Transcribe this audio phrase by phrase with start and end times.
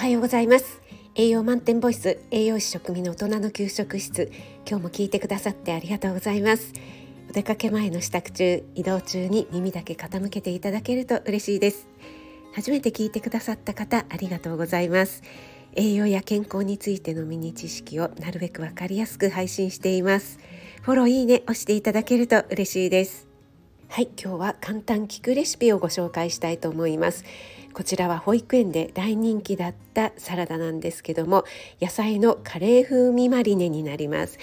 [0.00, 0.80] はようございます。
[1.14, 4.32] 栄養満点ボイス栄養士食味の大人の給食室。
[4.66, 6.72] 今日も聞いてくださってありがとうございます。
[7.28, 11.86] お出かけ前の支度中移動中に耳だけ傾けていただけると嬉しいです。
[12.54, 15.22] 初めて聞いてくださった方ありがとうございます。
[15.74, 20.38] 栄養や健康についてのミニ知識をなるべくわかりやすく配信しています。
[20.80, 23.28] フォローいいね押していただけると嬉しいです。
[23.88, 27.26] はい今日は簡単聞くレシピをご紹介したいと思います。
[27.72, 31.44] こちらは保育園で大人気だったサラダなんですけども
[31.80, 34.38] 野菜のカレー風味マリネになります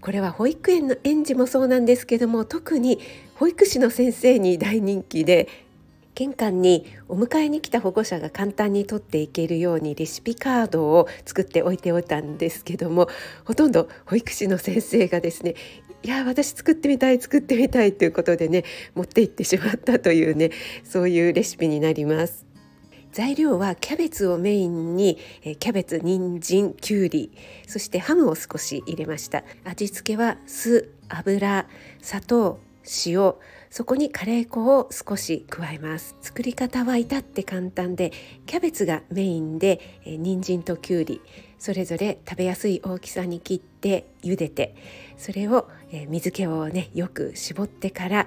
[0.00, 2.98] これは保育園の園児もそうなんですけども特に
[3.36, 5.48] 保育士の先生に大人気で
[6.14, 13.08] 玄関にお迎えに来た保護者が簡単に取っていけるようにレシピカードを作っておいておいたんですけども
[13.44, 15.54] ほとんど保育士の先生がですね
[16.04, 18.64] いや私作ってみたい作ってみたいということでね
[18.94, 20.50] 持って行ってしまったというね
[20.84, 22.43] そういうレシピになります。
[23.14, 25.20] 材料はキャベツをメインに
[25.60, 27.30] キャベツ人参きゅうり
[27.64, 29.44] そしてハムを少し入れました。
[29.62, 31.68] 味付けは酢油
[32.02, 32.58] 砂糖
[33.06, 33.34] 塩
[33.70, 36.16] そこにカレー粉を少し加えます。
[36.22, 38.10] 作り方は至って簡単で
[38.46, 41.20] キャベツがメインで人参ときゅうり
[41.60, 44.74] それぞれ食べやすい大きさに切って茹でて
[45.16, 45.68] それを
[46.08, 48.26] 水気をねよく絞ってから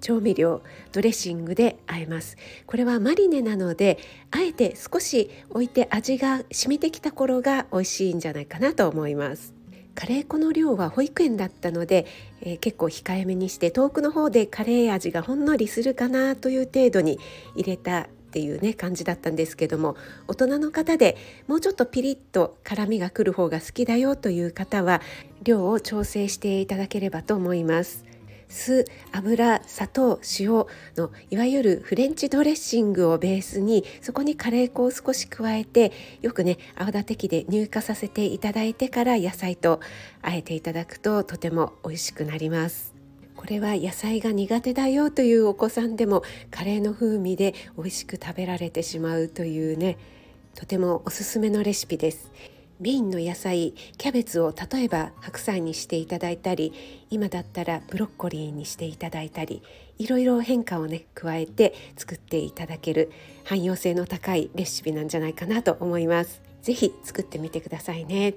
[0.00, 3.98] 調味料ドレッシングで和えますこれはマリネなので
[4.30, 9.58] あえて少し置いて味が染みてきた頃が美味しいんじゃないかなと思います
[9.94, 12.06] カレー粉の量は保育園だったので、
[12.40, 17.18] えー、結構控えめにして遠くの方でカレー味がほんのりするかなという程度に
[17.56, 19.96] 入れたっていうね感じだったんですけども
[20.28, 21.16] 大人の方で
[21.48, 25.00] もうちょっとピリッと辛みがくる方が好きだよという方は
[25.42, 28.04] 量を調整していただければと思います。
[28.48, 39.80] 酢油砂糖塩のいわゆるフレンチドレッシングをベースにそこにカレー粉を少し加えてよくね泡立て器で乳化させていただいてから野菜と
[40.22, 42.94] あえていただくととても美味しくなります。
[43.36, 49.96] これは野菜が苦手だよというお子さんでもカレーの風味で美味しく食べられてしまうというね
[50.56, 52.32] とてもおすすめのレシピです。
[52.80, 56.72] メインの野菜キャベツを例えば白菜にしていただいたり
[57.10, 59.62] 今だったらブロッコリーにしていただいたり
[59.98, 63.10] いろいろ変化をね加えて作っていただける
[63.44, 66.40] 汎用性の高いレシピなんじゃないかなと思います。
[66.62, 68.34] 是非作ってみてくださいね。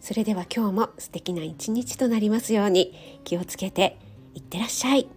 [0.00, 3.98] それでは今日も素敵な一日となりますように気をつけて
[4.34, 5.15] いってらっしゃい。